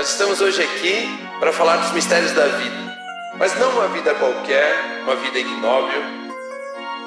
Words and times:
Nós 0.00 0.12
estamos 0.12 0.40
hoje 0.40 0.62
aqui 0.62 1.28
para 1.38 1.52
falar 1.52 1.76
dos 1.76 1.92
mistérios 1.92 2.32
da 2.32 2.46
vida, 2.46 2.96
mas 3.36 3.54
não 3.60 3.68
uma 3.72 3.86
vida 3.88 4.14
qualquer, 4.14 5.02
uma 5.02 5.14
vida 5.16 5.38
ignóbil, 5.38 6.02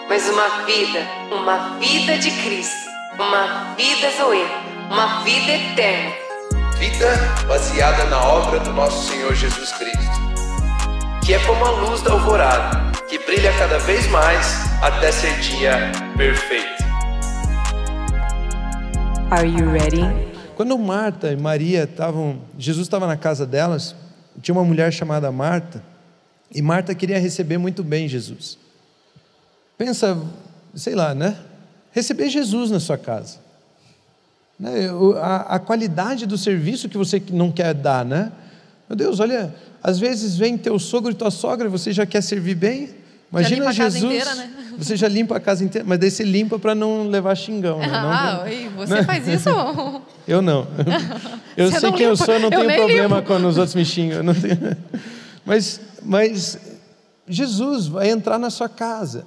mas 0.07 0.29
uma 0.29 0.47
vida, 0.63 0.99
uma 1.31 1.79
vida 1.79 2.19
de 2.19 2.29
Cristo, 2.43 2.87
uma 3.15 3.73
vida 3.75 4.11
Zoe, 4.15 4.45
uma 4.91 5.23
vida 5.23 5.53
eterna. 5.53 6.13
Vida 6.77 7.17
baseada 7.47 8.05
na 8.11 8.23
obra 8.23 8.59
do 8.59 8.71
nosso 8.73 9.11
Senhor 9.11 9.33
Jesus 9.33 9.71
Cristo, 9.71 10.21
que 11.25 11.33
é 11.33 11.39
como 11.47 11.65
a 11.65 11.71
luz 11.71 11.99
da 12.03 12.11
alvorada, 12.11 12.91
que 13.07 13.17
brilha 13.17 13.51
cada 13.57 13.79
vez 13.79 14.05
mais 14.11 14.69
até 14.83 15.11
ser 15.11 15.33
dia 15.39 15.91
perfeito. 16.15 16.83
Are 19.31 19.47
you 19.47 19.67
ready? 19.71 20.32
Quando 20.55 20.77
Marta 20.77 21.31
e 21.31 21.35
Maria 21.35 21.83
estavam, 21.83 22.39
Jesus 22.57 22.85
estava 22.87 23.07
na 23.07 23.17
casa 23.17 23.45
delas, 23.45 23.95
tinha 24.41 24.53
uma 24.53 24.63
mulher 24.63 24.91
chamada 24.91 25.31
Marta, 25.31 25.83
e 26.53 26.61
Marta 26.61 26.93
queria 26.93 27.19
receber 27.19 27.57
muito 27.57 27.83
bem 27.83 28.07
Jesus. 28.07 28.57
Pensa, 29.77 30.19
sei 30.75 30.93
lá, 30.93 31.15
né? 31.15 31.35
Receber 31.91 32.29
Jesus 32.29 32.69
na 32.69 32.79
sua 32.79 32.97
casa. 32.97 33.37
Né? 34.59 34.89
A, 35.19 35.55
a 35.55 35.59
qualidade 35.59 36.25
do 36.25 36.37
serviço 36.37 36.87
que 36.87 36.97
você 36.97 37.21
não 37.31 37.51
quer 37.51 37.73
dar, 37.73 38.05
né? 38.05 38.31
Meu 38.87 38.95
Deus, 38.95 39.19
olha, 39.19 39.53
às 39.81 39.99
vezes 39.99 40.37
vem 40.37 40.57
teu 40.57 40.77
sogro 40.77 41.11
e 41.11 41.15
tua 41.15 41.31
sogra, 41.31 41.67
você 41.69 41.91
já 41.91 42.05
quer 42.05 42.21
servir 42.21 42.55
bem, 42.55 42.89
Imagina 43.39 43.73
Jesus. 43.73 44.03
Inteira, 44.03 44.35
né? 44.35 44.49
Você 44.77 44.95
já 44.95 45.07
limpa 45.07 45.37
a 45.37 45.39
casa 45.39 45.63
inteira, 45.63 45.85
mas 45.87 45.97
daí 45.97 46.11
você 46.11 46.23
limpa 46.23 46.59
para 46.59 46.75
não 46.75 47.07
levar 47.07 47.33
xingão. 47.35 47.79
Né? 47.79 47.89
Ah, 47.91 48.45
não, 48.45 48.71
você 48.77 48.93
né? 48.93 49.03
faz 49.03 49.27
isso? 49.27 49.49
Eu 50.27 50.41
não. 50.41 50.67
Eu 51.57 51.71
você 51.71 51.79
sei 51.79 51.89
não 51.89 51.97
quem 51.97 52.07
limpa. 52.07 52.23
eu 52.23 52.25
sou, 52.25 52.39
não 52.39 52.49
eu 52.49 52.59
tenho 52.67 52.73
problema 52.75 53.15
limpo. 53.17 53.27
quando 53.27 53.47
os 53.47 53.57
outros 53.57 53.75
me 53.75 53.85
xingam. 53.85 54.23
Não 54.23 54.33
tenho... 54.33 54.57
Mas, 55.45 55.81
mas 56.01 56.57
Jesus 57.27 57.87
vai 57.87 58.09
entrar 58.09 58.39
na 58.39 58.49
sua 58.49 58.69
casa. 58.69 59.25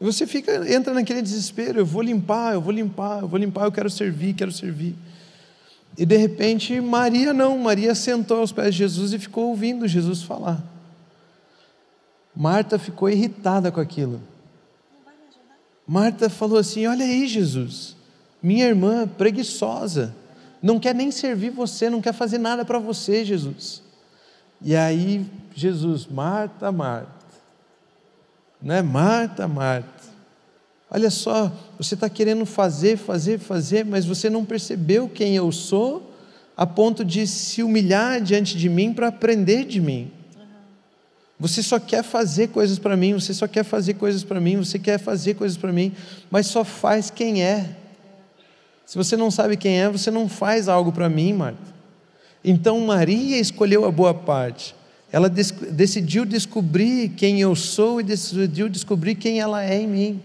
E 0.00 0.04
você 0.04 0.24
fica, 0.24 0.72
entra 0.72 0.94
naquele 0.94 1.20
desespero, 1.20 1.80
eu 1.80 1.84
vou 1.84 2.02
limpar, 2.02 2.54
eu 2.54 2.60
vou 2.60 2.72
limpar, 2.72 3.22
eu 3.22 3.28
vou 3.28 3.36
limpar, 3.36 3.64
eu 3.64 3.72
quero 3.72 3.90
servir, 3.90 4.32
quero 4.34 4.52
servir. 4.52 4.94
E 5.98 6.06
de 6.06 6.16
repente, 6.16 6.80
Maria 6.80 7.32
não, 7.32 7.58
Maria 7.58 7.96
sentou 7.96 8.38
aos 8.38 8.52
pés 8.52 8.74
de 8.74 8.78
Jesus 8.78 9.12
e 9.12 9.18
ficou 9.18 9.48
ouvindo 9.48 9.88
Jesus 9.88 10.22
falar. 10.22 10.62
Marta 12.40 12.78
ficou 12.78 13.10
irritada 13.10 13.70
com 13.70 13.80
aquilo. 13.80 14.18
Marta 15.86 16.30
falou 16.30 16.56
assim: 16.56 16.86
Olha 16.86 17.04
aí, 17.04 17.26
Jesus, 17.26 17.94
minha 18.42 18.64
irmã 18.64 19.06
preguiçosa, 19.06 20.14
não 20.62 20.80
quer 20.80 20.94
nem 20.94 21.10
servir 21.10 21.50
você, 21.50 21.90
não 21.90 22.00
quer 22.00 22.14
fazer 22.14 22.38
nada 22.38 22.64
para 22.64 22.78
você, 22.78 23.26
Jesus. 23.26 23.82
E 24.62 24.74
aí, 24.74 25.26
Jesus, 25.54 26.06
Marta, 26.06 26.72
Marta, 26.72 27.12
né? 28.62 28.80
Marta, 28.80 29.46
Marta, 29.46 30.04
olha 30.90 31.10
só, 31.10 31.52
você 31.76 31.92
está 31.92 32.08
querendo 32.08 32.46
fazer, 32.46 32.96
fazer, 32.96 33.38
fazer, 33.38 33.84
mas 33.84 34.06
você 34.06 34.30
não 34.30 34.46
percebeu 34.46 35.10
quem 35.10 35.36
eu 35.36 35.52
sou, 35.52 36.10
a 36.56 36.64
ponto 36.64 37.04
de 37.04 37.26
se 37.26 37.62
humilhar 37.62 38.18
diante 38.22 38.56
de 38.56 38.70
mim 38.70 38.94
para 38.94 39.08
aprender 39.08 39.66
de 39.66 39.78
mim. 39.78 40.10
Você 41.40 41.62
só 41.62 41.80
quer 41.80 42.04
fazer 42.04 42.48
coisas 42.48 42.78
para 42.78 42.94
mim, 42.98 43.14
você 43.14 43.32
só 43.32 43.48
quer 43.48 43.64
fazer 43.64 43.94
coisas 43.94 44.22
para 44.22 44.38
mim, 44.38 44.58
você 44.58 44.78
quer 44.78 44.98
fazer 44.98 45.32
coisas 45.32 45.56
para 45.56 45.72
mim, 45.72 45.90
mas 46.30 46.46
só 46.46 46.62
faz 46.62 47.08
quem 47.08 47.42
é. 47.42 47.66
Se 48.84 48.98
você 48.98 49.16
não 49.16 49.30
sabe 49.30 49.56
quem 49.56 49.80
é, 49.80 49.88
você 49.88 50.10
não 50.10 50.28
faz 50.28 50.68
algo 50.68 50.92
para 50.92 51.08
mim, 51.08 51.32
Marta. 51.32 51.58
Então 52.44 52.78
Maria 52.80 53.38
escolheu 53.38 53.86
a 53.86 53.90
boa 53.90 54.12
parte. 54.12 54.74
Ela 55.10 55.30
decidiu 55.30 56.26
descobrir 56.26 57.08
quem 57.16 57.40
eu 57.40 57.56
sou 57.56 58.00
e 58.00 58.04
decidiu 58.04 58.68
descobrir 58.68 59.14
quem 59.14 59.40
ela 59.40 59.64
é 59.64 59.80
em 59.80 59.86
mim. 59.86 60.22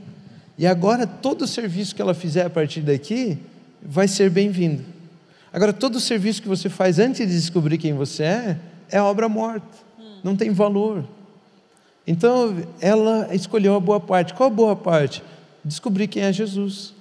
E 0.58 0.68
agora 0.68 1.08
todo 1.08 1.44
o 1.44 1.48
serviço 1.48 1.96
que 1.96 2.02
ela 2.02 2.14
fizer 2.14 2.46
a 2.46 2.50
partir 2.50 2.82
daqui 2.82 3.38
vai 3.82 4.10
ser 4.10 4.30
bem-vindo. 4.30 4.84
Agora 5.54 5.72
todo 5.72 5.96
o 5.96 6.00
serviço 6.02 6.42
que 6.42 6.48
você 6.50 6.68
faz 6.68 7.00
antes 7.00 7.26
de 7.26 7.34
descobrir 7.34 7.78
quem 7.78 7.94
você 7.94 8.24
é 8.24 8.60
é 8.92 9.02
obra 9.02 9.30
morta 9.30 9.86
não 10.24 10.36
tem 10.36 10.52
valor. 10.52 11.04
Então, 12.08 12.56
ela 12.80 13.34
escolheu 13.34 13.76
a 13.76 13.80
boa 13.80 14.00
parte. 14.00 14.34
Qual 14.34 14.48
a 14.48 14.54
boa 14.54 14.76
parte? 14.76 15.24
Descobrir 15.64 16.08
quem 16.08 16.24
é 16.24 16.32
Jesus. 16.32 16.94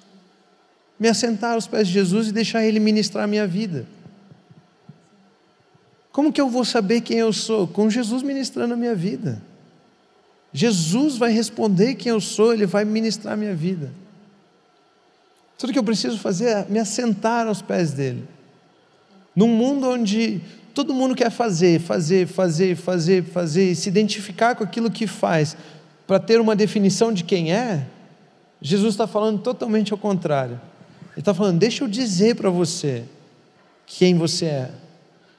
Me 0.98 1.08
assentar 1.08 1.54
aos 1.54 1.66
pés 1.66 1.86
de 1.86 1.94
Jesus 1.94 2.28
e 2.28 2.32
deixar 2.32 2.64
Ele 2.64 2.80
ministrar 2.80 3.24
a 3.24 3.26
minha 3.26 3.46
vida. 3.46 3.86
Como 6.10 6.32
que 6.32 6.40
eu 6.40 6.48
vou 6.48 6.64
saber 6.64 7.00
quem 7.00 7.18
eu 7.18 7.32
sou? 7.32 7.66
Com 7.66 7.90
Jesus 7.90 8.22
ministrando 8.22 8.74
a 8.74 8.76
minha 8.76 8.94
vida. 8.94 9.42
Jesus 10.52 11.16
vai 11.16 11.32
responder 11.32 11.96
quem 11.96 12.10
eu 12.10 12.20
sou, 12.20 12.52
Ele 12.52 12.64
vai 12.64 12.84
ministrar 12.84 13.34
a 13.34 13.36
minha 13.36 13.54
vida. 13.54 13.92
Tudo 15.58 15.72
que 15.72 15.78
eu 15.78 15.84
preciso 15.84 16.18
fazer 16.18 16.46
é 16.46 16.66
me 16.68 16.78
assentar 16.78 17.46
aos 17.46 17.60
pés 17.60 17.92
dEle. 17.92 18.22
Num 19.34 19.48
mundo 19.48 19.88
onde 19.88 20.40
Todo 20.74 20.92
mundo 20.92 21.14
quer 21.14 21.30
fazer, 21.30 21.80
fazer, 21.80 22.26
fazer, 22.26 22.74
fazer, 22.74 23.22
fazer, 23.22 23.74
se 23.76 23.88
identificar 23.88 24.56
com 24.56 24.64
aquilo 24.64 24.90
que 24.90 25.06
faz, 25.06 25.56
para 26.04 26.18
ter 26.18 26.40
uma 26.40 26.56
definição 26.56 27.12
de 27.12 27.22
quem 27.22 27.52
é. 27.52 27.86
Jesus 28.60 28.94
está 28.94 29.06
falando 29.06 29.40
totalmente 29.40 29.92
ao 29.92 29.98
contrário. 29.98 30.60
Ele 31.12 31.20
está 31.20 31.32
falando, 31.32 31.60
deixa 31.60 31.84
eu 31.84 31.88
dizer 31.88 32.34
para 32.34 32.50
você 32.50 33.04
quem 33.86 34.18
você 34.18 34.46
é. 34.46 34.70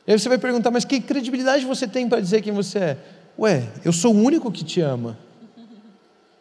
E 0.07 0.13
aí 0.13 0.19
você 0.19 0.29
vai 0.29 0.37
perguntar, 0.37 0.71
mas 0.71 0.85
que 0.85 1.01
credibilidade 1.01 1.65
você 1.65 1.85
tem 1.85 2.07
para 2.07 2.21
dizer 2.21 2.41
quem 2.41 2.53
você 2.53 2.79
é? 2.79 2.97
Ué, 3.37 3.67
eu 3.83 3.91
sou 3.91 4.15
o 4.15 4.17
único 4.17 4.49
que 4.49 4.63
te 4.63 4.79
ama. 4.79 5.17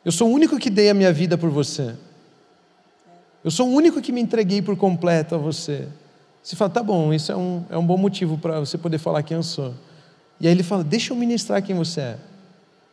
Eu 0.04 0.12
sou 0.12 0.28
o 0.28 0.32
único 0.32 0.58
que 0.58 0.70
dei 0.70 0.88
a 0.88 0.94
minha 0.94 1.12
vida 1.12 1.36
por 1.36 1.50
você. 1.50 1.94
Eu 3.42 3.50
sou 3.50 3.68
o 3.68 3.72
único 3.72 4.00
que 4.00 4.12
me 4.12 4.20
entreguei 4.20 4.62
por 4.62 4.76
completo 4.76 5.34
a 5.34 5.38
você. 5.38 5.88
Você 6.44 6.54
fala, 6.56 6.70
tá 6.70 6.82
bom, 6.82 7.14
isso 7.14 7.32
é 7.32 7.36
um, 7.36 7.64
é 7.70 7.78
um 7.78 7.86
bom 7.86 7.96
motivo 7.96 8.36
para 8.36 8.60
você 8.60 8.76
poder 8.76 8.98
falar 8.98 9.22
quem 9.22 9.34
eu 9.34 9.42
sou. 9.42 9.74
E 10.38 10.46
aí 10.46 10.52
ele 10.52 10.62
fala, 10.62 10.84
deixa 10.84 11.14
eu 11.14 11.16
ministrar 11.16 11.62
quem 11.62 11.74
você 11.74 12.00
é. 12.02 12.18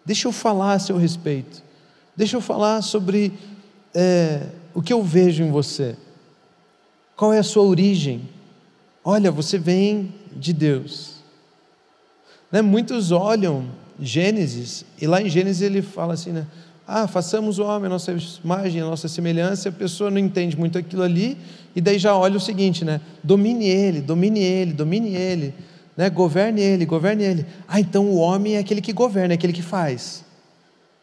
Deixa 0.06 0.26
eu 0.26 0.32
falar 0.32 0.72
a 0.72 0.80
seu 0.80 0.96
respeito. 0.96 1.62
Deixa 2.16 2.38
eu 2.38 2.42
falar 2.42 2.82
sobre 2.82 3.34
é, 3.94 4.48
o 4.74 4.82
que 4.82 4.94
eu 4.94 5.04
vejo 5.04 5.44
em 5.44 5.52
você. 5.52 5.98
Qual 7.14 7.34
é 7.34 7.40
a 7.40 7.44
sua 7.44 7.64
origem? 7.64 8.30
Olha, 9.04 9.30
você 9.30 9.60
vem 9.60 10.14
de 10.34 10.54
Deus. 10.54 11.16
Né? 12.50 12.62
Muitos 12.62 13.12
olham 13.12 13.66
Gênesis, 14.00 14.86
e 15.00 15.06
lá 15.06 15.22
em 15.22 15.28
Gênesis 15.28 15.62
ele 15.62 15.82
fala 15.82 16.14
assim, 16.14 16.32
né? 16.32 16.48
Ah, 16.94 17.08
façamos 17.08 17.58
o 17.58 17.64
homem 17.64 17.86
a 17.86 17.90
nossa 17.90 18.14
imagem, 18.44 18.82
a 18.82 18.86
nossa 18.86 19.08
semelhança, 19.08 19.70
a 19.70 19.72
pessoa 19.72 20.12
não 20.12 20.18
entende 20.18 20.58
muito 20.58 20.78
aquilo 20.78 21.04
ali, 21.04 21.38
e 21.74 21.80
daí 21.80 21.98
já 21.98 22.14
olha 22.14 22.36
o 22.36 22.40
seguinte, 22.40 22.84
né? 22.84 23.00
Domine 23.24 23.66
ele, 23.66 24.02
domine 24.02 24.42
ele, 24.42 24.74
domine 24.74 25.16
ele, 25.16 25.54
né? 25.96 26.10
Governe 26.10 26.60
ele, 26.60 26.86
governe 26.86 27.24
ele. 27.24 27.46
Ah, 27.66 27.80
então 27.80 28.08
o 28.08 28.18
homem 28.18 28.58
é 28.58 28.60
aquele 28.60 28.82
que 28.82 28.92
governa, 28.92 29.34
é 29.34 29.36
aquele 29.36 29.54
que 29.54 29.62
faz. 29.62 30.26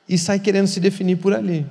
E 0.06 0.18
sai 0.18 0.38
querendo 0.38 0.66
se 0.66 0.78
definir 0.78 1.16
por 1.16 1.32
ali. 1.32 1.64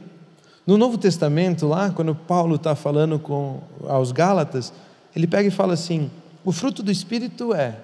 No 0.66 0.80
Novo 0.80 0.98
Testamento, 0.98 1.68
lá, 1.68 1.92
quando 1.92 2.16
Paulo 2.16 2.56
está 2.56 2.76
falando 2.76 3.20
com 3.20 3.62
aos 3.88 4.12
Gálatas, 4.12 4.74
ele 5.16 5.28
pega 5.28 5.48
e 5.48 5.52
fala 5.52 5.74
assim: 5.74 6.10
o 6.44 6.52
fruto 6.52 6.82
do 6.82 6.92
Espírito 6.92 7.54
é. 7.54 7.76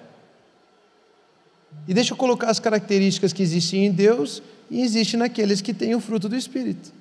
E 1.88 1.94
deixa 1.94 2.14
eu 2.14 2.18
colocar 2.18 2.50
as 2.50 2.60
características 2.60 3.34
que 3.34 3.44
existem 3.44 3.86
em 3.86 3.92
Deus 3.92 4.42
e 4.70 4.82
existe 4.82 5.18
naqueles 5.18 5.62
que 5.62 5.74
têm 5.74 5.96
o 5.96 6.00
fruto 6.00 6.30
do 6.30 6.36
Espírito. 6.36 6.92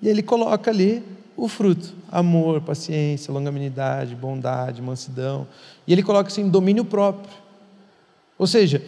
E 0.00 0.08
ele 0.08 0.22
coloca 0.22 0.70
ali 0.70 1.02
o 1.36 1.48
fruto: 1.48 1.94
amor, 2.10 2.60
paciência, 2.60 3.32
longanimidade, 3.32 4.14
bondade, 4.14 4.80
mansidão. 4.80 5.46
E 5.86 5.92
ele 5.92 6.02
coloca 6.02 6.28
assim: 6.28 6.48
domínio 6.48 6.84
próprio. 6.84 7.30
Ou 8.38 8.46
seja, 8.46 8.82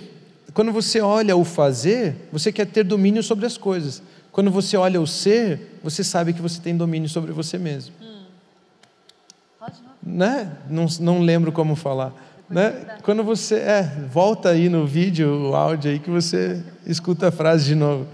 quando 0.54 0.72
você 0.72 1.00
olha 1.00 1.36
o 1.36 1.44
fazer, 1.44 2.28
você 2.32 2.52
quer 2.52 2.66
ter 2.66 2.84
domínio 2.84 3.22
sobre 3.22 3.46
as 3.46 3.56
coisas. 3.56 4.02
Quando 4.32 4.50
você 4.50 4.76
olha 4.76 5.00
o 5.00 5.06
ser, 5.06 5.78
você 5.82 6.04
sabe 6.04 6.32
que 6.32 6.40
você 6.40 6.60
tem 6.60 6.76
domínio 6.76 7.08
sobre 7.08 7.32
você 7.32 7.58
mesmo. 7.58 7.94
Hum. 8.00 8.22
Pode 9.58 9.74
não? 10.02 10.14
Né? 10.14 10.56
Não, 10.68 10.86
não 11.00 11.20
lembro 11.20 11.50
como 11.50 11.74
falar. 11.74 12.14
Né? 12.50 12.98
Quando 13.04 13.22
você 13.22 13.54
é, 13.56 13.82
volta 14.10 14.48
aí 14.48 14.68
no 14.68 14.84
vídeo, 14.84 15.50
o 15.50 15.54
áudio 15.54 15.92
aí 15.92 16.00
que 16.00 16.10
você 16.10 16.60
escuta 16.84 17.28
a 17.28 17.30
frase 17.30 17.64
de 17.64 17.76
novo. 17.76 18.08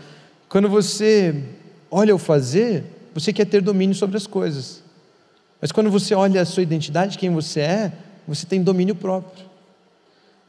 Quando 0.46 0.68
você 0.68 1.42
olha 1.90 2.14
o 2.14 2.18
fazer, 2.18 2.84
você 3.14 3.32
quer 3.32 3.46
ter 3.46 3.62
domínio 3.62 3.96
sobre 3.96 4.18
as 4.18 4.26
coisas. 4.26 4.82
Mas 5.58 5.72
quando 5.72 5.90
você 5.90 6.14
olha 6.14 6.42
a 6.42 6.44
sua 6.44 6.62
identidade, 6.62 7.16
quem 7.16 7.30
você 7.30 7.60
é, 7.60 7.92
você 8.28 8.44
tem 8.44 8.62
domínio 8.62 8.94
próprio. 8.94 9.46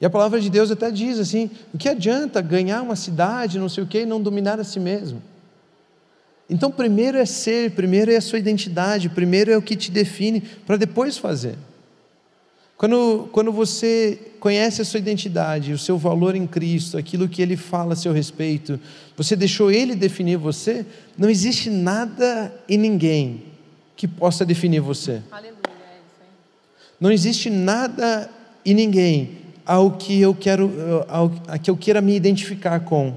E 0.02 0.06
a 0.06 0.10
palavra 0.10 0.42
de 0.42 0.50
Deus 0.50 0.70
até 0.70 0.92
diz 0.92 1.18
assim: 1.18 1.50
o 1.74 1.78
que 1.78 1.88
adianta 1.88 2.42
ganhar 2.42 2.82
uma 2.82 2.96
cidade, 2.96 3.58
não 3.58 3.70
sei 3.70 3.86
o 3.86 3.88
quê, 3.88 4.02
e 4.02 4.06
não 4.06 4.22
dominar 4.22 4.60
a 4.60 4.66
si 4.66 4.82
mesmo? 4.82 5.22
Então, 6.50 6.70
primeiro 6.70 7.18
é 7.18 7.26
ser, 7.26 7.72
primeiro 7.72 8.12
é 8.12 8.18
a 8.18 8.22
sua 8.22 8.38
identidade, 8.38 9.08
primeiro 9.08 9.50
é 9.50 9.58
o 9.58 9.62
que 9.62 9.78
te 9.78 9.90
define, 9.90 10.42
para 10.42 10.76
depois 10.76 11.18
fazer. 11.18 11.56
Quando, 12.78 13.28
quando 13.32 13.52
você 13.52 14.20
conhece 14.40 14.84
a 14.84 14.86
sua 14.86 15.00
identidade, 15.00 15.74
o 15.74 15.80
seu 15.80 15.98
valor 15.98 16.36
em 16.36 16.46
Cristo, 16.46 16.96
aquilo 16.96 17.28
que 17.28 17.42
Ele 17.42 17.58
fala 17.58 17.94
a 17.94 17.96
seu 17.96 18.14
respeito, 18.14 18.80
você 19.16 19.36
deixou 19.36 19.72
Ele 19.72 19.96
definir 19.96 20.38
você, 20.38 20.86
não 21.18 21.28
existe 21.28 21.72
nada 21.72 22.54
e 22.70 22.78
ninguém 22.78 23.46
que 23.96 24.08
possa 24.08 24.46
definir 24.46 24.80
você. 24.80 25.24
Aleluia, 25.32 25.58
é 25.66 25.98
isso 25.98 26.22
aí. 26.22 26.28
Não 27.02 27.12
existe 27.12 27.50
nada 27.50 28.30
e 28.64 28.76
ninguém 28.76 29.40
ao 29.66 29.92
que 29.98 30.22
eu 30.22 30.36
quero, 30.36 30.72
ao, 31.10 31.32
a 31.48 31.58
que 31.58 31.72
eu 31.72 31.76
queira 31.76 32.00
me 32.00 32.16
identificar 32.16 32.80
com, 32.82 33.16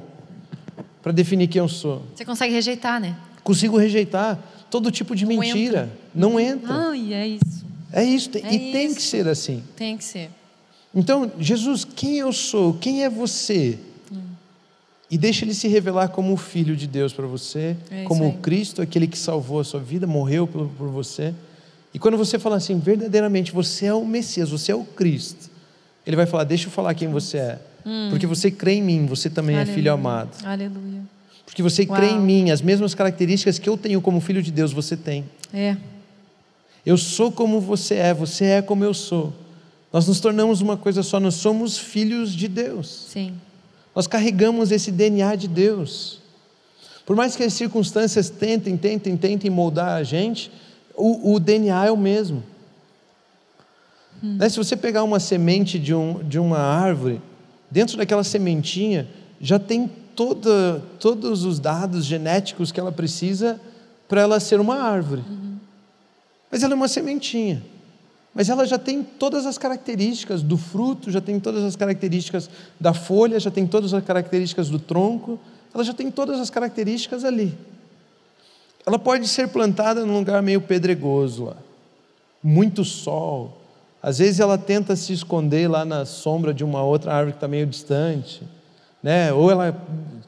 para 1.03 1.13
definir 1.13 1.49
quem 1.49 1.61
eu 1.61 1.69
sou. 1.69 2.03
Você 2.15 2.25
consegue 2.25 2.55
rejeitar, 2.55 2.99
né? 2.99 3.15
Consigo 3.45 3.77
rejeitar 3.77 4.43
todo 4.71 4.91
tipo 4.91 5.15
de 5.15 5.27
Não 5.27 5.37
mentira. 5.37 5.83
entra. 5.83 5.91
Não 6.15 6.41
entra. 6.41 6.75
Ai, 6.75 7.13
é 7.13 7.29
isso. 7.29 7.70
É 7.93 8.05
isso, 8.05 8.31
tem- 8.31 8.45
É 8.45 8.55
e 8.55 8.73
tem 8.73 8.87
isso. 8.87 8.97
que 8.97 9.03
ser 9.03 9.27
assim. 9.29 9.63
Tem 9.77 9.97
que 9.97 10.05
ser. 10.05 10.31
Então, 10.95 11.31
Jesus, 11.39 11.85
quem 11.85 12.17
eu 12.19 12.33
sou? 12.33 12.75
Quem 12.75 13.05
é 13.05 13.11
você? 13.11 13.79
E 15.11 15.19
deixa 15.19 15.45
ele 15.45 15.55
se 15.55 15.67
revelar 15.67 16.09
como 16.09 16.33
o 16.33 16.37
Filho 16.37 16.77
de 16.77 16.87
Deus 16.87 17.13
para 17.13 17.27
você, 17.27 17.77
É 17.91 18.05
como 18.05 18.29
o. 18.29 18.33
Cristo, 18.35 18.81
aquele 18.81 19.09
que 19.09 19.19
salvou 19.19 19.59
a 19.59 19.65
sua 19.65 19.81
vida, 19.81 20.07
morreu 20.07 20.47
por, 20.47 20.69
por 20.69 20.89
você. 20.89 21.35
E 21.93 21.99
quando 21.99 22.17
você 22.17 22.39
fala 22.39 22.57
assim, 22.57 22.79
verdadeiramente, 22.79 23.51
você 23.51 23.87
é 23.87 23.95
o 23.95 24.05
Messias, 24.07 24.51
você 24.51 24.71
é 24.71 24.75
o 24.77 24.85
Cristo, 24.85 25.51
ele 26.07 26.15
vai 26.15 26.27
falar: 26.27 26.45
Deixa 26.45 26.69
eu 26.69 26.71
falar 26.71 26.95
quem 26.95 27.09
você 27.09 27.39
é. 27.39 27.59
Porque 28.11 28.25
você 28.27 28.51
crê 28.53 28.75
em 28.75 28.83
mim, 28.83 29.07
você 29.07 29.29
também 29.29 29.57
é 29.57 29.65
filho 29.67 29.91
Hum. 29.91 29.95
Aleluia. 29.95 30.13
amado. 30.13 30.45
Aleluia. 30.45 31.01
Porque 31.45 31.63
você 31.63 31.85
crê 31.85 32.07
em 32.11 32.15
Uau. 32.15 32.21
mim, 32.21 32.51
as 32.53 32.63
mesmas 32.63 32.95
características 32.95 33.59
que 33.59 33.69
eu 33.69 33.77
tenho 33.77 34.01
como 34.01 34.21
filho 34.21 34.41
de 34.41 34.53
Deus, 34.53 34.73
você 34.73 34.97
tem. 34.97 35.25
É. 35.53 35.77
Eu 36.85 36.97
sou 36.97 37.31
como 37.31 37.61
você 37.61 37.95
é, 37.97 38.15
você 38.15 38.45
é 38.47 38.63
como 38.63 38.85
eu 38.85 38.95
sou. 38.95 39.33
Nós 39.93 40.07
nos 40.07 40.21
tornamos 40.21 40.61
uma 40.61 40.77
coisa 40.77 41.03
só, 41.03 41.19
nós 41.19 41.35
somos 41.35 41.77
filhos 41.77 42.33
de 42.33 42.49
Deus. 42.49 43.07
Sim. 43.11 43.35
Nós 43.95 44.07
carregamos 44.07 44.71
esse 44.71 44.91
DNA 44.91 45.35
de 45.37 45.49
Deus. 45.49 46.21
Por 47.05 47.17
mais 47.17 47.35
que 47.35 47.43
as 47.43 47.53
circunstâncias 47.53 48.31
tentem, 48.31 48.77
tentem, 48.77 49.17
tentem 49.17 49.51
moldar 49.51 49.97
a 49.97 50.03
gente, 50.05 50.51
o, 50.95 51.35
o 51.35 51.41
DNA 51.41 51.87
é 51.87 51.91
o 51.91 51.97
mesmo. 51.97 52.43
Né, 54.23 54.49
Se 54.49 54.57
você 54.57 54.77
pegar 54.77 55.03
uma 55.03 55.19
semente 55.19 55.79
de, 55.79 55.95
um, 55.95 56.23
de 56.23 56.39
uma 56.39 56.59
árvore, 56.59 57.21
dentro 57.71 57.97
daquela 57.97 58.23
sementinha 58.23 59.09
já 59.41 59.59
tem 59.59 59.91
toda, 60.15 60.83
todos 60.99 61.45
os 61.45 61.59
dados 61.59 62.05
genéticos 62.05 62.71
que 62.71 62.79
ela 62.79 62.93
precisa 62.93 63.61
para 64.07 64.21
ela 64.21 64.39
ser 64.39 64.61
uma 64.61 64.77
árvore. 64.77 65.23
Mas 66.51 66.63
ela 66.63 66.73
é 66.73 66.77
uma 66.77 66.89
sementinha. 66.89 67.63
Mas 68.35 68.49
ela 68.49 68.65
já 68.65 68.79
tem 68.79 69.03
todas 69.03 69.45
as 69.45 69.59
características 69.59 70.43
do 70.43 70.57
fruto, 70.57 71.11
já 71.11 71.21
tem 71.21 71.41
todas 71.41 71.65
as 71.65 71.75
características 71.75 72.49
da 72.79 72.95
folha, 72.95 73.41
já 73.41 73.51
tem 73.51 73.67
todas 73.67 73.93
as 73.93 74.05
características 74.05 74.69
do 74.69 74.79
tronco, 74.79 75.39
ela 75.75 75.83
já 75.83 75.93
tem 75.93 76.11
todas 76.11 76.41
as 76.41 76.49
características 76.49 77.25
ali. 77.25 77.57
Ela 78.87 78.99
pode 78.99 79.27
ser 79.29 79.49
plantada 79.49 80.07
num 80.07 80.19
lugar 80.19 80.43
meio 80.43 80.61
pedregoso 80.61 81.47
lá, 81.47 81.57
muito 82.43 82.85
sol. 82.85 83.59
Às 84.03 84.19
vezes 84.19 84.41
ela 84.41 84.57
tenta 84.57 84.97
se 84.97 85.13
esconder 85.13 85.69
lá 85.69 85.85
na 85.85 86.07
sombra 86.07 86.55
de 86.55 86.65
uma 86.65 86.83
outra 86.83 87.13
árvore 87.13 87.33
que 87.33 87.37
está 87.37 87.49
meio 87.49 87.67
distante, 87.67 88.43
né? 89.03 89.33
ou 89.33 89.51
ela 89.51 89.77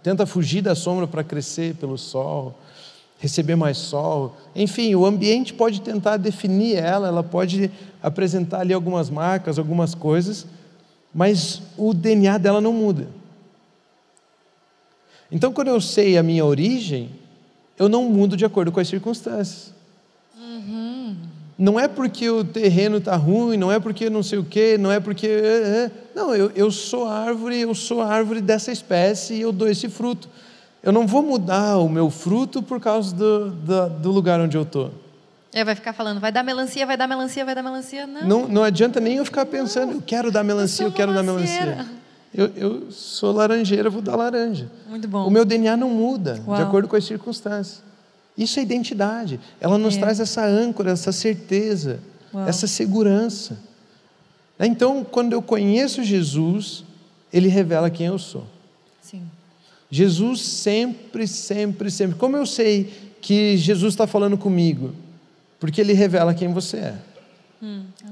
tenta 0.02 0.26
fugir 0.26 0.60
da 0.60 0.74
sombra 0.74 1.06
para 1.06 1.24
crescer 1.24 1.74
pelo 1.76 1.96
sol 1.96 2.54
receber 3.22 3.54
mais 3.54 3.78
sol. 3.78 4.36
Enfim, 4.54 4.96
o 4.96 5.06
ambiente 5.06 5.54
pode 5.54 5.80
tentar 5.80 6.16
definir 6.16 6.74
ela, 6.74 7.06
ela 7.06 7.22
pode 7.22 7.70
apresentar 8.02 8.62
ali 8.62 8.74
algumas 8.74 9.08
marcas, 9.08 9.60
algumas 9.60 9.94
coisas, 9.94 10.44
mas 11.14 11.62
o 11.78 11.94
DNA 11.94 12.36
dela 12.36 12.60
não 12.60 12.72
muda. 12.72 13.06
Então, 15.30 15.52
quando 15.52 15.68
eu 15.68 15.80
sei 15.80 16.18
a 16.18 16.22
minha 16.22 16.44
origem, 16.44 17.10
eu 17.78 17.88
não 17.88 18.08
mudo 18.08 18.36
de 18.36 18.44
acordo 18.44 18.72
com 18.72 18.80
as 18.80 18.88
circunstâncias. 18.88 19.72
Não 21.56 21.78
é 21.78 21.86
porque 21.86 22.28
o 22.28 22.42
terreno 22.42 22.96
está 22.96 23.14
ruim, 23.14 23.56
não 23.56 23.70
é 23.70 23.78
porque 23.78 24.10
não 24.10 24.24
sei 24.24 24.40
o 24.40 24.44
quê, 24.44 24.76
não 24.76 24.90
é 24.90 24.98
porque. 24.98 25.28
é, 25.28 25.30
é. 25.30 25.90
Não, 26.12 26.34
eu, 26.34 26.50
eu 26.56 26.72
sou 26.72 27.06
árvore, 27.06 27.60
eu 27.60 27.72
sou 27.72 28.02
árvore 28.02 28.40
dessa 28.40 28.72
espécie 28.72 29.34
e 29.34 29.42
eu 29.42 29.52
dou 29.52 29.68
esse 29.68 29.88
fruto. 29.88 30.28
Eu 30.82 30.92
não 30.92 31.06
vou 31.06 31.22
mudar 31.22 31.78
o 31.78 31.88
meu 31.88 32.10
fruto 32.10 32.62
por 32.62 32.80
causa 32.80 33.14
do, 33.14 33.50
do, 33.50 33.88
do 33.90 34.10
lugar 34.10 34.40
onde 34.40 34.56
eu 34.56 34.62
estou. 34.62 34.92
É, 35.52 35.64
vai 35.64 35.74
ficar 35.74 35.92
falando, 35.92 36.18
vai 36.18 36.32
dar 36.32 36.42
melancia, 36.42 36.84
vai 36.86 36.96
dar 36.96 37.06
melancia, 37.06 37.44
vai 37.44 37.54
dar 37.54 37.62
melancia. 37.62 38.06
Não. 38.06 38.26
Não, 38.26 38.48
não 38.48 38.64
adianta 38.64 38.98
nem 38.98 39.16
eu 39.16 39.24
ficar 39.24 39.44
pensando, 39.46 39.92
eu 39.92 40.02
quero 40.02 40.30
dar 40.32 40.42
melancia, 40.42 40.84
eu, 40.86 40.88
sou 40.88 40.96
quero 40.96 41.12
dar 41.12 41.22
melancia. 41.22 41.86
Eu, 42.34 42.50
eu 42.56 42.90
sou 42.90 43.32
laranjeira, 43.32 43.90
vou 43.90 44.00
dar 44.00 44.16
laranja. 44.16 44.70
Muito 44.88 45.06
bom. 45.06 45.26
O 45.26 45.30
meu 45.30 45.44
DNA 45.44 45.76
não 45.76 45.90
muda 45.90 46.34
de 46.34 46.48
Uau. 46.48 46.60
acordo 46.62 46.88
com 46.88 46.96
as 46.96 47.04
circunstâncias. 47.04 47.82
Isso 48.36 48.58
é 48.58 48.62
identidade. 48.62 49.38
Ela 49.60 49.76
nos 49.76 49.96
É. 49.96 50.00
traz 50.00 50.18
essa 50.18 50.42
âncora, 50.42 50.92
essa 50.92 51.12
certeza, 51.12 52.00
Uau. 52.32 52.48
essa 52.48 52.66
segurança. 52.66 53.58
Então, 54.58 55.04
quando 55.04 55.34
eu 55.34 55.42
conheço 55.42 56.02
Jesus, 56.02 56.82
ele 57.30 57.48
revela 57.48 57.90
quem 57.90 58.06
eu 58.06 58.18
sou. 58.18 58.46
Sim. 59.02 59.22
Jesus 59.92 60.40
sempre, 60.40 61.28
sempre, 61.28 61.90
sempre. 61.90 62.16
Como 62.16 62.34
eu 62.34 62.46
sei 62.46 63.12
que 63.20 63.58
Jesus 63.58 63.92
está 63.92 64.06
falando 64.06 64.38
comigo? 64.38 64.94
Porque 65.60 65.82
ele 65.82 65.92
revela 65.92 66.32
quem 66.32 66.50
você 66.50 66.78
é. 66.78 66.94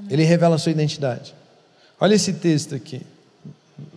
ele 0.07 0.23
revela 0.23 0.57
a 0.57 0.57
sua 0.59 0.71
identidade. 0.71 1.33
Olha 1.99 2.13
esse 2.13 2.33
texto 2.33 2.75
aqui. 2.75 3.01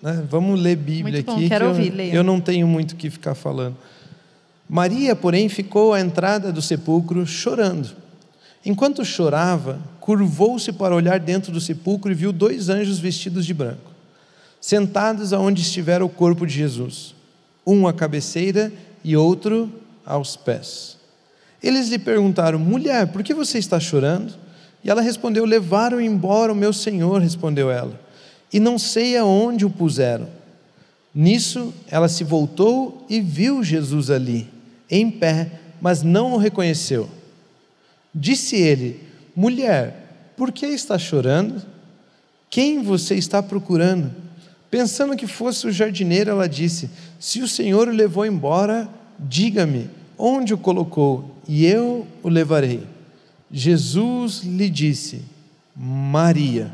né? 0.01 0.25
Vamos 0.31 0.59
ler 0.59 0.77
Bíblia 0.77 1.23
bom, 1.23 1.35
aqui. 1.35 1.47
quero 1.47 1.67
que 1.67 1.71
ouvir, 1.73 1.91
eu, 1.91 1.97
leia. 1.97 2.15
eu 2.15 2.25
não 2.25 2.41
tenho 2.41 2.67
muito 2.67 2.93
o 2.93 2.97
que 2.97 3.11
ficar 3.11 3.35
falando. 3.35 3.77
Maria, 4.67 5.15
porém, 5.15 5.51
ficou 5.51 5.93
à 5.93 6.01
entrada 6.01 6.51
do 6.51 6.63
sepulcro 6.63 7.27
chorando. 7.27 7.91
Enquanto 8.65 9.05
chorava, 9.05 9.79
curvou-se 10.01 10.73
para 10.73 10.95
olhar 10.95 11.21
dentro 11.21 11.53
do 11.53 11.61
sepulcro 11.61 12.11
e 12.11 12.15
viu 12.15 12.33
dois 12.33 12.71
anjos 12.71 12.99
vestidos 12.99 13.45
de 13.45 13.53
branco, 13.53 13.93
sentados 14.59 15.35
aonde 15.35 15.61
estivera 15.61 16.03
o 16.03 16.09
corpo 16.09 16.47
de 16.47 16.55
Jesus, 16.55 17.15
um 17.67 17.87
à 17.87 17.93
cabeceira 17.93 18.73
e 19.03 19.17
outro 19.17 19.73
aos 20.05 20.37
pés. 20.37 20.97
Eles 21.63 21.89
lhe 21.89 21.99
perguntaram: 21.99 22.59
Mulher, 22.59 23.09
por 23.09 23.23
que 23.23 23.33
você 23.33 23.59
está 23.59 23.81
chorando? 23.81 24.35
E 24.83 24.91
ela 24.91 25.01
respondeu: 25.01 25.45
Levaram 25.45 26.01
embora 26.01 26.53
o 26.53 26.57
meu 26.57 26.73
senhor, 26.73 27.21
respondeu 27.21 27.71
ela, 27.71 27.99
e 28.53 28.61
não 28.61 28.79
sei 28.79 29.17
aonde 29.17 29.65
o 29.65 29.71
puseram. 29.71 30.29
Nisso, 31.15 31.73
ela 31.89 32.09
se 32.09 32.25
voltou 32.25 33.07
e 33.09 33.21
viu 33.21 33.63
Jesus 33.63 34.11
ali, 34.11 34.49
em 34.91 35.11
pé, 35.11 35.61
mas 35.81 36.03
não 36.03 36.33
o 36.33 36.37
reconheceu. 36.37 37.09
Disse 38.15 38.57
ele: 38.57 39.01
Mulher, 39.35 40.33
por 40.37 40.53
que 40.53 40.67
está 40.67 40.99
chorando? 40.99 41.63
Quem 42.51 42.83
você 42.83 43.15
está 43.15 43.43
procurando? 43.43 44.13
Pensando 44.75 45.17
que 45.17 45.29
fosse 45.29 45.69
o 45.69 45.71
jardineiro, 45.71 46.33
ela 46.33 46.49
disse: 46.49 46.91
Se 47.21 47.41
o 47.41 47.47
Senhor 47.47 47.87
o 47.87 47.93
levou 47.93 48.27
embora, 48.27 48.89
diga-me 49.21 49.89
onde 50.19 50.53
o 50.53 50.59
colocou, 50.59 51.37
e 51.47 51.65
eu 51.65 52.05
o 52.25 52.29
levarei. 52.29 52.83
Jesus 53.53 54.43
lhe 54.43 54.69
disse: 54.69 55.23
Maria. 55.77 56.73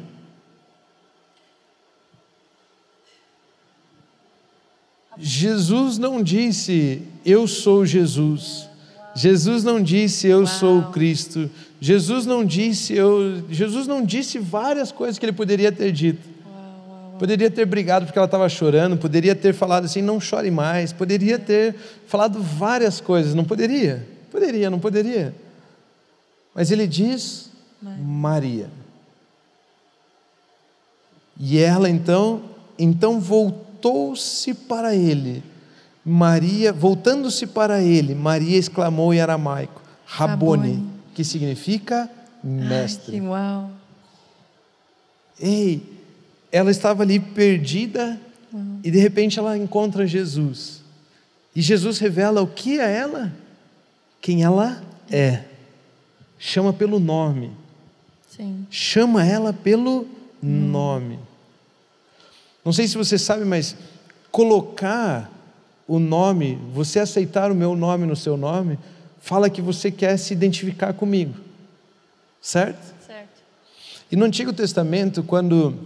Jesus 5.19 5.99
não 5.99 6.23
disse, 6.23 7.03
Eu 7.23 7.47
sou 7.47 7.85
Jesus. 7.85 8.67
Jesus 9.15 9.63
não 9.63 9.83
disse, 9.83 10.27
Eu 10.27 10.47
sou 10.47 10.79
o 10.79 10.91
Cristo. 10.91 11.51
Jesus 11.79 12.25
não 12.25 12.45
disse, 12.45 12.95
eu, 12.95 13.43
Jesus 13.49 13.87
não 13.87 14.05
disse 14.05 14.39
várias 14.39 14.93
coisas 14.93 15.19
que 15.19 15.25
ele 15.25 15.33
poderia 15.33 15.73
ter 15.73 15.91
dito. 15.91 16.40
Poderia 17.21 17.51
ter 17.51 17.67
brigado 17.67 18.07
porque 18.07 18.19
ela 18.19 18.25
estava 18.25 18.49
chorando, 18.49 18.97
poderia 18.97 19.37
ter 19.37 19.53
falado 19.53 19.85
assim, 19.85 20.01
não 20.01 20.19
chore 20.19 20.51
mais, 20.51 20.91
poderia 20.91 21.39
ter 21.39 21.77
falado 22.07 22.43
várias 22.43 22.99
coisas, 22.99 23.35
não 23.35 23.45
poderia? 23.45 24.09
Poderia, 24.31 24.71
não 24.71 24.79
poderia. 24.79 25.35
Mas 26.55 26.71
ele 26.71 26.87
diz 26.87 27.51
Maria. 27.83 28.71
E 31.39 31.59
ela 31.59 31.91
então, 31.91 32.41
então 32.79 33.21
voltou-se 33.21 34.55
para 34.55 34.97
ele. 34.97 35.43
Maria, 36.03 36.73
voltando-se 36.73 37.47
para 37.47 37.83
ele, 37.83 38.15
Maria 38.15 38.57
exclamou 38.57 39.13
em 39.13 39.21
aramaico: 39.21 39.83
Rabone, 40.07 40.89
que 41.15 41.23
significa 41.23 42.09
mestre. 42.43 43.17
Ai, 43.17 43.21
que 43.21 43.27
uau. 43.27 43.71
Ei, 45.39 46.00
ela 46.53 46.71
estava 46.71 47.03
ali 47.03 47.21
perdida 47.21 48.21
e 48.83 48.91
de 48.91 48.99
repente 48.99 49.39
ela 49.39 49.57
encontra 49.57 50.07
Jesus. 50.07 50.83
E 51.55 51.61
Jesus 51.61 51.99
revela 51.99 52.43
o 52.43 52.47
que 52.47 52.79
é 52.79 52.97
ela? 52.97 53.33
Quem 54.21 54.43
ela 54.43 54.83
é. 55.11 55.45
Chama 56.39 56.73
pelo 56.73 56.99
nome. 56.99 57.53
Sim. 58.29 58.67
Chama 58.71 59.25
ela 59.25 59.53
pelo 59.53 60.07
nome. 60.43 61.19
Não 62.65 62.73
sei 62.73 62.87
se 62.87 62.97
você 62.97 63.19
sabe, 63.19 63.45
mas 63.45 63.77
colocar 64.31 65.31
o 65.87 65.99
nome, 65.99 66.59
você 66.73 67.01
aceitar 67.01 67.51
o 67.51 67.55
meu 67.55 67.75
nome 67.75 68.07
no 68.07 68.15
seu 68.15 68.37
nome, 68.37 68.79
fala 69.21 69.51
que 69.51 69.61
você 69.61 69.91
quer 69.91 70.17
se 70.17 70.33
identificar 70.33 70.93
comigo. 70.93 71.35
Certo? 72.41 72.95
Certo. 73.05 73.43
E 74.11 74.17
no 74.17 74.25
Antigo 74.25 74.53
Testamento, 74.53 75.23
quando 75.23 75.77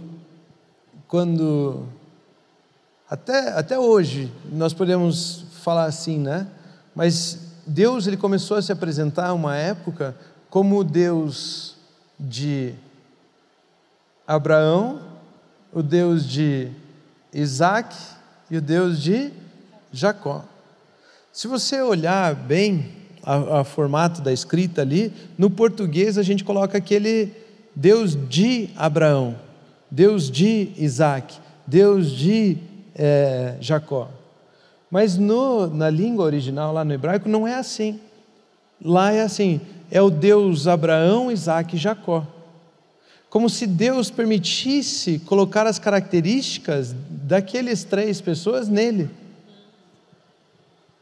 quando 1.07 1.85
até, 3.09 3.49
até 3.49 3.79
hoje 3.79 4.31
nós 4.51 4.73
podemos 4.73 5.45
falar 5.61 5.85
assim, 5.85 6.17
né? 6.17 6.47
Mas 6.95 7.39
Deus 7.65 8.07
ele 8.07 8.17
começou 8.17 8.57
a 8.57 8.61
se 8.61 8.71
apresentar 8.71 9.33
uma 9.33 9.55
época 9.55 10.15
como 10.49 10.79
o 10.79 10.83
Deus 10.83 11.75
de 12.19 12.73
Abraão, 14.27 15.01
o 15.73 15.83
Deus 15.83 16.27
de 16.27 16.71
Isaac 17.33 17.95
e 18.49 18.57
o 18.57 18.61
Deus 18.61 19.01
de 19.01 19.31
Jacó. 19.91 20.43
Se 21.31 21.47
você 21.47 21.81
olhar 21.81 22.33
bem 22.33 22.93
a, 23.21 23.59
a 23.59 23.63
formato 23.63 24.21
da 24.21 24.31
escrita 24.31 24.81
ali, 24.81 25.13
no 25.37 25.49
português 25.49 26.17
a 26.17 26.23
gente 26.23 26.43
coloca 26.43 26.77
aquele 26.77 27.33
Deus 27.75 28.15
de 28.29 28.69
Abraão, 28.75 29.35
Deus 29.89 30.29
de 30.29 30.71
Isaac, 30.77 31.37
Deus 31.65 32.11
de 32.11 32.57
é, 32.95 33.55
Jacó. 33.59 34.09
Mas 34.89 35.17
no, 35.17 35.67
na 35.67 35.89
língua 35.89 36.25
original, 36.25 36.73
lá 36.73 36.85
no 36.85 36.93
hebraico, 36.93 37.27
não 37.27 37.47
é 37.47 37.55
assim. 37.55 37.99
Lá 38.81 39.11
é 39.11 39.21
assim: 39.21 39.59
é 39.91 40.01
o 40.01 40.09
Deus 40.09 40.67
Abraão, 40.67 41.31
Isaac 41.31 41.75
e 41.75 41.79
Jacó. 41.79 42.25
Como 43.29 43.49
se 43.49 43.67
Deus 43.67 44.09
permitisse 44.09 45.19
colocar 45.19 45.67
as 45.67 45.77
características 45.77 46.95
daqueles 47.09 47.83
três 47.83 48.21
pessoas 48.21 48.69
nele. 48.69 49.09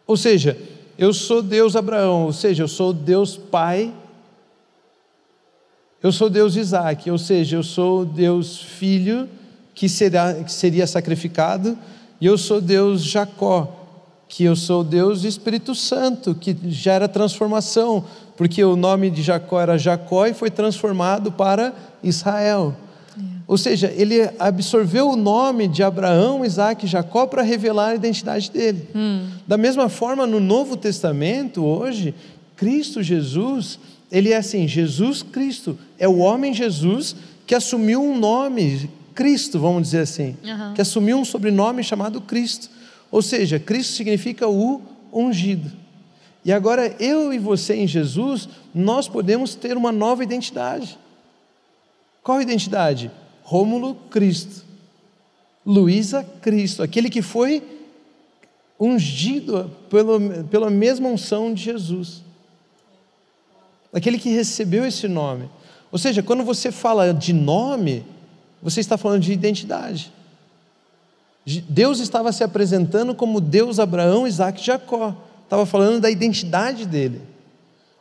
Ou 0.08 0.18
seja, 0.18 0.58
eu 0.98 1.14
sou 1.14 1.42
Deus 1.42 1.76
Abraão, 1.76 2.24
ou 2.24 2.34
seja, 2.34 2.64
eu 2.64 2.68
sou 2.68 2.92
Deus 2.92 3.38
Pai. 3.38 3.94
Eu 6.04 6.12
sou 6.12 6.30
Deus 6.30 6.58
Isaac, 6.58 7.10
ou 7.10 7.18
seja, 7.18 7.56
eu 7.56 7.64
sou 7.64 8.04
Deus 8.04 8.62
Filho 8.62 9.30
que, 9.74 9.88
será, 9.88 10.34
que 10.34 10.52
seria 10.52 10.86
sacrificado, 10.86 11.78
e 12.20 12.26
eu 12.26 12.38
sou 12.38 12.60
Deus 12.60 13.02
Jacó, 13.02 13.74
que 14.28 14.44
eu 14.44 14.54
sou 14.54 14.84
Deus 14.84 15.24
Espírito 15.24 15.74
Santo, 15.74 16.36
que 16.36 16.54
gera 16.66 17.08
transformação, 17.08 18.04
porque 18.36 18.62
o 18.62 18.76
nome 18.76 19.10
de 19.10 19.22
Jacó 19.22 19.62
era 19.62 19.78
Jacó 19.78 20.28
e 20.28 20.34
foi 20.34 20.52
transformado 20.52 21.32
para 21.32 21.74
Israel. 22.04 22.76
É. 23.18 23.22
Ou 23.48 23.58
seja, 23.58 23.90
ele 23.96 24.30
absorveu 24.38 25.10
o 25.10 25.16
nome 25.16 25.70
de 25.70 25.84
Abraão, 25.84 26.44
Isaac 26.44 26.86
e 26.86 26.90
Jacó 26.90 27.28
para 27.28 27.44
revelar 27.44 27.92
a 27.92 27.96
identidade 27.96 28.52
dele. 28.52 28.90
Hum. 28.94 29.30
Da 29.48 29.58
mesma 29.58 29.88
forma, 29.88 30.28
no 30.28 30.42
Novo 30.42 30.76
Testamento, 30.76 31.64
hoje, 31.64 32.14
Cristo 32.58 33.02
Jesus, 33.02 33.80
ele 34.14 34.32
é 34.32 34.38
assim: 34.38 34.68
Jesus 34.68 35.24
Cristo, 35.24 35.78
é 35.98 36.08
o 36.08 36.20
homem 36.20 36.54
Jesus 36.54 37.16
que 37.48 37.56
assumiu 37.56 38.02
um 38.02 38.18
nome 38.18 38.90
Cristo, 39.16 39.60
vamos 39.60 39.84
dizer 39.84 40.02
assim, 40.02 40.38
uhum. 40.44 40.74
que 40.76 40.82
assumiu 40.82 41.18
um 41.18 41.26
sobrenome 41.26 41.84
chamado 41.84 42.22
Cristo. 42.22 42.70
Ou 43.12 43.22
seja, 43.22 43.60
Cristo 43.60 43.94
significa 43.94 44.48
o 44.48 44.82
ungido. 45.12 45.72
E 46.46 46.52
agora 46.52 46.96
eu 47.00 47.34
e 47.34 47.40
você 47.40 47.76
em 47.76 47.88
Jesus, 47.88 48.48
nós 48.74 49.08
podemos 49.08 49.56
ter 49.56 49.76
uma 49.76 49.92
nova 49.92 50.24
identidade. 50.24 50.98
Qual 52.22 52.42
identidade? 52.42 53.12
Rômulo 53.44 53.96
Cristo. 54.10 54.64
Luísa 55.66 56.24
Cristo, 56.42 56.84
aquele 56.84 57.10
que 57.10 57.22
foi 57.22 57.64
ungido 58.80 59.72
pelo, 59.90 60.44
pela 60.46 60.70
mesma 60.70 61.08
unção 61.08 61.54
de 61.54 61.64
Jesus. 61.64 62.22
Aquele 63.94 64.18
que 64.18 64.30
recebeu 64.30 64.86
esse 64.86 65.08
nome. 65.08 65.50
Ou 65.92 66.00
seja, 66.00 66.24
quando 66.24 66.44
você 66.44 66.72
fala 66.72 67.14
de 67.14 67.32
nome, 67.32 68.04
você 68.62 68.80
está 68.80 68.98
falando 68.98 69.22
de 69.22 69.32
identidade. 69.32 70.12
Deus 71.46 72.00
estava 72.00 72.32
se 72.32 72.44
apresentando 72.44 73.14
como 73.14 73.40
Deus 73.40 73.80
Abraão, 73.80 74.26
Isaac 74.26 74.62
e 74.62 74.66
Jacó. 74.66 75.16
Estava 75.44 75.66
falando 75.66 76.02
da 76.02 76.10
identidade 76.10 76.86
dele. 76.86 77.22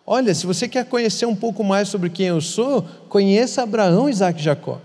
Olha, 0.07 0.35
se 0.35 0.47
você 0.47 0.67
quer 0.67 0.87
conhecer 0.87 1.27
um 1.27 1.37
pouco 1.37 1.63
mais 1.63 1.89
sobre 1.89 2.09
quem 2.09 2.27
eu 2.29 2.41
sou, 2.41 2.83
conheça 3.09 3.63
Abraão, 3.63 4.09
Isaac 4.09 4.41
e 4.41 4.45
Jacó. 4.45 4.81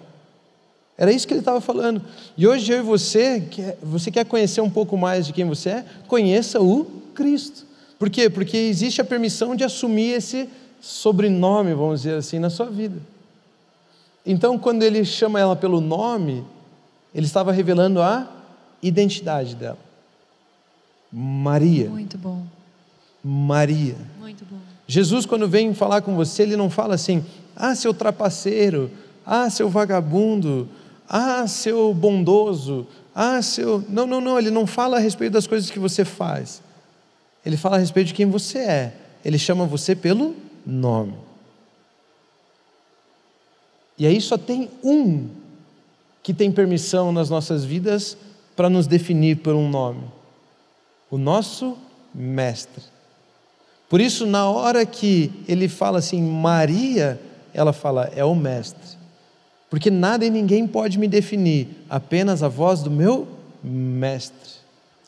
Era 0.98 1.12
isso 1.12 1.28
que 1.28 1.34
ele 1.34 1.42
estava 1.42 1.62
falando. 1.62 2.02
E 2.36 2.48
hoje 2.48 2.72
eu 2.72 2.80
e 2.80 2.82
você, 2.82 3.48
você 3.82 4.10
quer 4.10 4.26
conhecer 4.26 4.62
um 4.62 4.70
pouco 4.70 4.98
mais 4.98 5.28
de 5.28 5.34
quem 5.34 5.46
você 5.46 5.70
é? 5.70 5.86
Conheça 6.08 6.60
o 6.60 6.86
Cristo. 7.14 7.66
Por 8.00 8.10
quê? 8.10 8.30
Porque 8.30 8.58
existe 8.58 9.00
a 9.00 9.06
permissão 9.06 9.56
de 9.56 9.64
assumir 9.64 10.14
esse 10.14 10.50
sobrenome, 10.80 11.74
vamos 11.74 12.02
dizer 12.02 12.16
assim, 12.16 12.40
na 12.40 12.50
sua 12.50 12.68
vida. 12.68 13.00
Então, 14.26 14.60
quando 14.60 14.84
ele 14.84 15.06
chama 15.06 15.40
ela 15.40 15.56
pelo 15.56 15.80
nome, 15.80 16.44
ele 17.16 17.26
estava 17.26 17.52
revelando 17.52 18.02
a 18.02 18.28
identidade 18.82 19.56
dela. 19.56 19.78
Maria. 21.12 21.90
Muito 21.90 22.18
bom. 22.18 22.44
Maria. 23.24 23.96
Muito 24.20 24.46
bom. 24.46 24.58
Jesus, 24.86 25.26
quando 25.26 25.48
vem 25.48 25.74
falar 25.74 26.02
com 26.02 26.16
você, 26.16 26.44
ele 26.44 26.56
não 26.56 26.70
fala 26.70 26.96
assim: 26.96 27.24
ah, 27.56 27.74
seu 27.74 27.94
trapaceiro, 27.94 28.92
ah, 29.26 29.50
seu 29.50 29.70
vagabundo, 29.70 30.68
ah, 31.10 31.48
seu 31.48 31.94
bondoso, 31.94 32.86
ah, 33.16 33.42
seu. 33.42 33.84
Não, 33.90 34.06
não, 34.06 34.22
não, 34.22 34.38
ele 34.38 34.52
não 34.52 34.68
fala 34.68 34.98
a 34.98 35.00
respeito 35.00 35.34
das 35.34 35.48
coisas 35.48 35.72
que 35.72 35.80
você 35.80 36.06
faz. 36.06 36.62
Ele 37.46 37.56
fala 37.56 37.78
a 37.78 37.80
respeito 37.80 38.08
de 38.08 38.14
quem 38.14 38.26
você 38.26 38.60
é. 38.60 38.94
Ele 39.24 39.40
chama 39.40 39.66
você 39.66 39.96
pelo 39.96 40.36
nome. 40.68 41.14
E 43.98 44.06
aí 44.06 44.20
só 44.20 44.38
tem 44.38 44.70
um 44.84 45.30
que 46.22 46.34
tem 46.34 46.52
permissão 46.52 47.12
nas 47.12 47.30
nossas 47.30 47.64
vidas 47.64 48.18
para 48.56 48.70
nos 48.70 48.86
definir 48.86 49.38
por 49.38 49.56
um 49.56 49.70
nome: 49.70 50.04
o 51.10 51.18
nosso 51.18 51.78
Mestre. 52.14 52.84
Por 53.90 54.02
isso, 54.02 54.26
na 54.26 54.50
hora 54.50 54.86
que 54.86 55.32
ele 55.48 55.70
fala 55.70 56.00
assim, 56.00 56.22
Maria, 56.22 57.20
ela 57.54 57.72
fala, 57.72 58.12
é 58.14 58.26
o 58.26 58.36
Mestre. 58.36 58.98
Porque 59.70 59.90
nada 59.90 60.26
e 60.26 60.30
ninguém 60.30 60.68
pode 60.68 61.00
me 61.00 61.08
definir, 61.08 61.70
apenas 61.90 62.44
a 62.44 62.50
voz 62.50 62.82
do 62.82 62.92
meu 62.92 63.28
Mestre. 63.64 64.58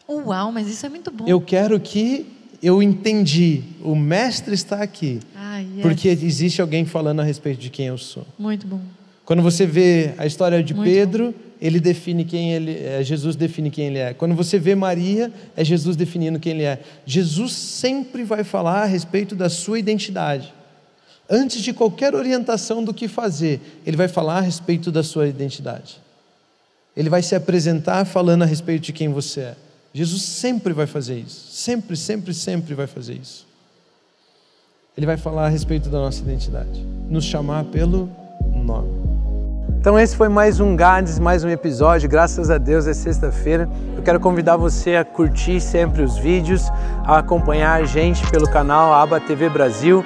Uau, 0.07 0.51
mas 0.51 0.67
isso 0.67 0.85
é 0.85 0.89
muito 0.89 1.11
bom. 1.11 1.25
Eu 1.27 1.41
quero 1.41 1.79
que 1.79 2.25
eu 2.61 2.83
entendi, 2.83 3.63
o 3.81 3.95
Mestre 3.95 4.53
está 4.53 4.81
aqui. 4.81 5.19
Ah, 5.35 5.59
yes. 5.59 5.81
Porque 5.81 6.09
existe 6.09 6.61
alguém 6.61 6.85
falando 6.85 7.21
a 7.21 7.23
respeito 7.23 7.59
de 7.59 7.69
quem 7.69 7.87
eu 7.87 7.97
sou. 7.97 8.25
Muito 8.37 8.67
bom. 8.67 8.81
Quando 9.25 9.41
você 9.41 9.65
vê 9.65 10.13
a 10.17 10.25
história 10.25 10.61
de 10.63 10.73
Muito 10.73 10.89
Pedro, 10.89 11.25
bom. 11.27 11.33
ele 11.61 11.79
define 11.79 12.25
quem 12.25 12.51
ele 12.51 12.77
é, 12.83 13.03
Jesus 13.03 13.35
define 13.35 13.69
quem 13.69 13.85
ele 13.87 13.99
é. 13.99 14.13
Quando 14.13 14.33
você 14.33 14.57
vê 14.57 14.73
Maria, 14.73 15.31
é 15.55 15.63
Jesus 15.63 15.95
definindo 15.95 16.39
quem 16.39 16.53
ele 16.53 16.63
é. 16.63 16.81
Jesus 17.05 17.53
sempre 17.53 18.23
vai 18.23 18.43
falar 18.43 18.81
a 18.81 18.85
respeito 18.85 19.35
da 19.35 19.49
sua 19.49 19.77
identidade. 19.77 20.51
Antes 21.29 21.61
de 21.61 21.73
qualquer 21.73 22.15
orientação 22.15 22.83
do 22.83 22.91
que 22.91 23.07
fazer, 23.07 23.61
ele 23.85 23.95
vai 23.95 24.07
falar 24.07 24.39
a 24.39 24.41
respeito 24.41 24.91
da 24.91 25.03
sua 25.03 25.27
identidade. 25.27 26.01
Ele 26.97 27.07
vai 27.07 27.21
se 27.21 27.35
apresentar 27.35 28.03
falando 28.05 28.41
a 28.41 28.45
respeito 28.45 28.81
de 28.81 28.93
quem 28.93 29.09
você 29.09 29.41
é. 29.41 29.55
Jesus 29.93 30.21
sempre 30.21 30.73
vai 30.73 30.85
fazer 30.85 31.19
isso. 31.19 31.51
Sempre, 31.51 31.95
sempre, 31.95 32.33
sempre 32.33 32.73
vai 32.73 32.87
fazer 32.87 33.13
isso. 33.13 33.47
Ele 34.95 35.05
vai 35.05 35.17
falar 35.17 35.45
a 35.45 35.49
respeito 35.49 35.89
da 35.89 35.97
nossa 35.97 36.21
identidade, 36.21 36.85
nos 37.09 37.23
chamar 37.23 37.63
pelo 37.65 38.09
nome. 38.53 39.09
Então 39.79 39.97
esse 39.97 40.13
foi 40.13 40.27
mais 40.27 40.59
um 40.59 40.75
Gades, 40.75 41.17
mais 41.17 41.45
um 41.45 41.49
episódio. 41.49 42.09
Graças 42.09 42.49
a 42.49 42.57
Deus 42.57 42.85
é 42.85 42.93
sexta-feira. 42.93 43.69
Eu 43.95 44.03
quero 44.03 44.19
convidar 44.19 44.57
você 44.57 44.97
a 44.97 45.05
curtir 45.05 45.61
sempre 45.61 46.01
os 46.01 46.17
vídeos, 46.17 46.69
a 47.05 47.19
acompanhar 47.19 47.81
a 47.81 47.85
gente 47.85 48.29
pelo 48.29 48.49
canal 48.49 48.93
Aba 48.93 49.21
TV 49.21 49.47
Brasil, 49.47 50.03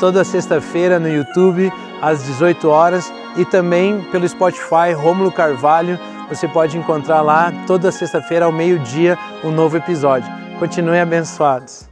toda 0.00 0.24
sexta-feira 0.24 0.98
no 0.98 1.08
YouTube 1.08 1.72
às 2.02 2.24
18 2.24 2.68
horas 2.68 3.12
e 3.36 3.44
também 3.44 4.02
pelo 4.10 4.28
Spotify 4.28 4.92
Rômulo 4.92 5.30
Carvalho. 5.30 6.00
Você 6.32 6.48
pode 6.48 6.78
encontrar 6.78 7.20
lá 7.20 7.52
toda 7.66 7.92
sexta-feira 7.92 8.46
ao 8.46 8.52
meio-dia 8.52 9.18
um 9.44 9.50
novo 9.50 9.76
episódio. 9.76 10.32
Continuem 10.58 11.02
abençoados. 11.02 11.91